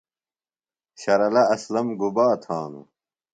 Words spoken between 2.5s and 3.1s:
نوۡ؟